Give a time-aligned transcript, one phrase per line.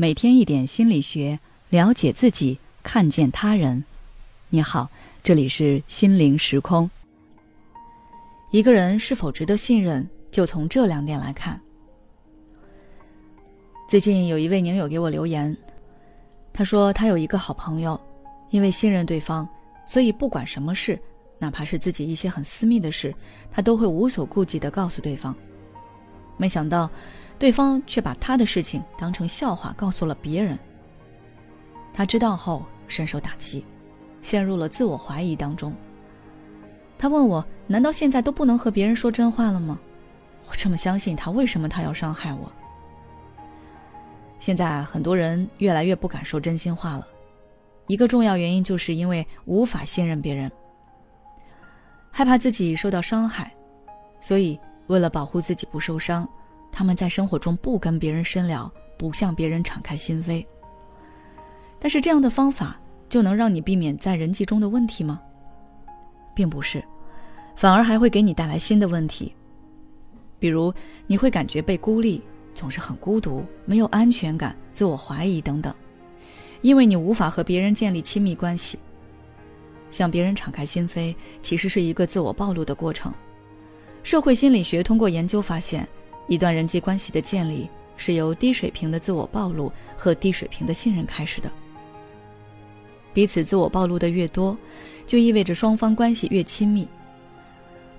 [0.00, 3.84] 每天一点心理学，了解自己，看见他人。
[4.48, 4.88] 你好，
[5.22, 6.90] 这里是心灵时空。
[8.50, 11.60] 一个人是否值得信任，就从这两点来看。
[13.86, 15.54] 最近有一位宁友给我留言，
[16.50, 18.00] 他说他有一个好朋友，
[18.48, 19.46] 因为信任对方，
[19.86, 20.98] 所以不管什么事，
[21.38, 23.14] 哪怕是自己一些很私密的事，
[23.52, 25.36] 他都会无所顾忌的告诉对方。
[26.38, 26.90] 没想到，
[27.40, 30.58] 对方却把他的事情当成笑话告诉了别人。
[31.94, 33.64] 他知道后深受打击，
[34.20, 35.74] 陷入了自我怀疑当中。
[36.98, 39.80] 他问我：“难道现在都不能和别人说真话了吗？
[40.50, 42.52] 我这么相信他，为什么他要伤害我？”
[44.38, 47.08] 现在很多人越来越不敢说真心话了，
[47.86, 50.52] 一个重要原因就是因为无法信任别人，
[52.10, 53.50] 害怕自己受到伤害，
[54.20, 54.60] 所以。
[54.86, 56.28] 为了保护自己不受伤，
[56.72, 60.44] 他们在生活中不跟别人深聊，不向别人敞开心扉。
[61.78, 65.20] 但是这样的方法就能让你避免在人际中的问题吗？
[66.34, 66.82] 并不是，
[67.56, 69.34] 反而还会给你带来新的问题。
[70.38, 70.72] 比如
[71.06, 72.22] 你会感觉被孤立，
[72.54, 75.74] 总是很孤独，没有安全感，自我怀疑等等，
[76.60, 78.78] 因为你无法和别人建立亲密关系。
[79.90, 83.12] 向别人敞开心扉，其实是一个自我暴露的过程。
[84.02, 85.86] 社会心理学通过研究发现，
[86.30, 91.50] 一段人际关系的建立是由低水平的自我暴露和低水平的信任开始的。
[93.12, 94.56] 彼此自我暴露的越多，
[95.08, 96.86] 就意味着双方关系越亲密。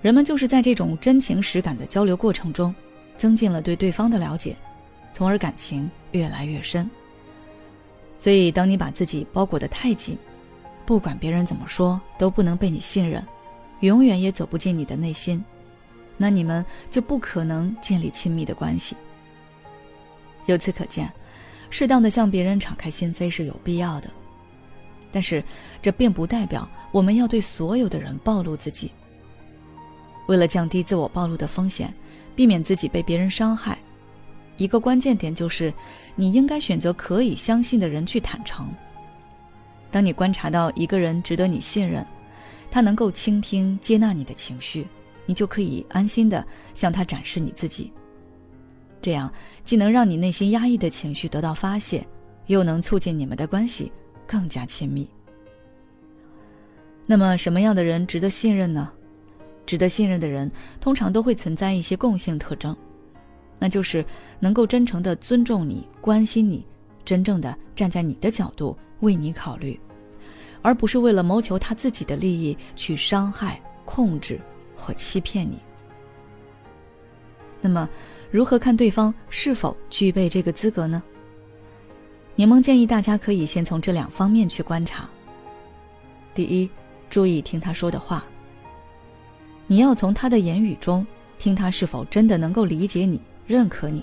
[0.00, 2.74] 人们就是在这种真情实感的交流过程中，
[3.18, 4.56] 增进了对对方的了解，
[5.12, 6.90] 从而感情越来越深。
[8.18, 10.16] 所以，当你把自己包裹得太紧，
[10.86, 13.22] 不管别人怎么说，都不能被你信任，
[13.80, 15.44] 永远也走不进你的内心。
[16.16, 18.96] 那你们就不可能建立亲密的关系。
[20.46, 21.12] 由此可见，
[21.70, 24.10] 适当的向别人敞开心扉是有必要的，
[25.10, 25.42] 但是
[25.80, 28.90] 这并不代表我们要对所有的人暴露自己。
[30.26, 31.92] 为了降低自我暴露的风险，
[32.36, 33.78] 避免自己被别人伤害，
[34.56, 35.72] 一个关键点就是，
[36.14, 38.68] 你应该选择可以相信的人去坦诚。
[39.90, 42.06] 当你观察到一个人值得你信任，
[42.70, 44.86] 他能够倾听、接纳你的情绪。
[45.26, 46.44] 你就可以安心的
[46.74, 47.92] 向他展示你自己，
[49.00, 49.32] 这样
[49.64, 52.06] 既能让你内心压抑的情绪得到发泄，
[52.46, 53.90] 又能促进你们的关系
[54.26, 55.08] 更加亲密。
[57.06, 58.92] 那么，什么样的人值得信任呢？
[59.64, 60.50] 值得信任的人
[60.80, 62.76] 通常都会存在一些共性特征，
[63.58, 64.04] 那就是
[64.40, 66.66] 能够真诚的尊重你、关心你，
[67.04, 69.78] 真正的站在你的角度为你考虑，
[70.62, 74.40] 而不是为了谋求他自己的利益去伤害、控制。
[74.82, 75.58] 或欺骗你。
[77.60, 77.88] 那么，
[78.32, 81.00] 如何看对方是否具备这个资格呢？
[82.34, 85.08] 柠檬建议大家可以先从这两方面去观察。
[86.34, 86.68] 第一，
[87.08, 88.24] 注意听他说的话。
[89.68, 91.06] 你要从他的言语中
[91.38, 94.02] 听他是否真的能够理解你、认可你。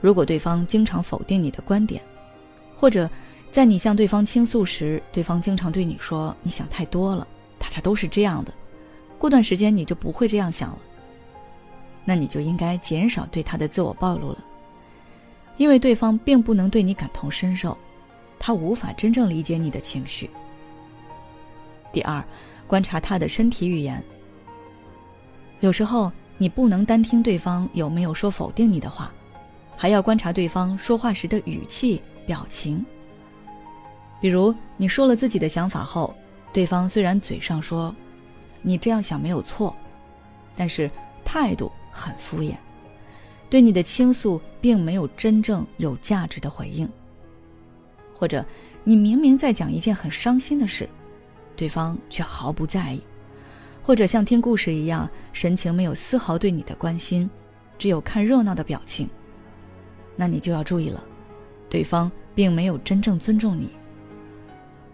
[0.00, 2.00] 如果对方经常否定你的观点，
[2.76, 3.08] 或者
[3.50, 7.26] 在你向对方倾诉时，对方经常对你说“你想太多了，
[7.58, 8.54] 大家都是这样的”。
[9.22, 10.78] 过段时间你就不会这样想了，
[12.04, 14.44] 那你就应该减少对他的自我暴露了，
[15.58, 17.78] 因为对方并不能对你感同身受，
[18.36, 20.28] 他无法真正理解你的情绪。
[21.92, 22.20] 第二，
[22.66, 24.02] 观察他的身体语言。
[25.60, 29.12] 有时候你不能单听对方有没有说否定你的话，
[29.76, 32.84] 还要观察对方说话时的语气、表情。
[34.20, 36.12] 比如你说了自己的想法后，
[36.52, 37.94] 对方虽然嘴上说。
[38.62, 39.76] 你这样想没有错，
[40.56, 40.90] 但是
[41.24, 42.54] 态度很敷衍，
[43.50, 46.88] 对你的倾诉并没有真正有价值的回应。
[48.14, 48.44] 或者
[48.84, 50.88] 你明明在讲一件很伤心的事，
[51.56, 53.02] 对方却毫不在意，
[53.82, 57.28] 或者像听故事一样，神情没有丝毫对你的关心，
[57.76, 59.08] 只有看热闹的表情，
[60.14, 61.02] 那你就要注意了，
[61.68, 63.70] 对方并没有真正尊重你。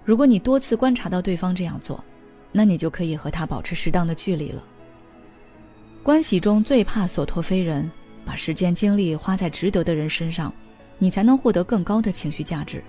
[0.05, 2.03] 如果你多次观察到对方这样做，
[2.53, 4.63] 那你就可以和他保持适当的距离了。
[6.03, 7.91] 关系中最怕所托非人，
[8.25, 10.53] 把时间精力花在值得的人身上，
[10.99, 12.83] 你才能获得更高的情绪价值。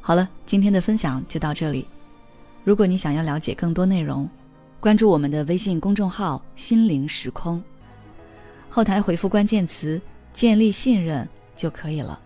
[0.00, 1.86] 好了，今天的分享就到这里。
[2.64, 4.28] 如果你想要了解更多内容，
[4.80, 7.62] 关注我们的微信公众号“心灵时空”，
[8.68, 10.00] 后台回复关键词
[10.34, 12.18] “建立信任”就可以了。